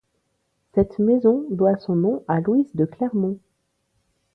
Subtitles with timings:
[0.73, 3.37] Cette maison doit son nom à Louise de Clermont.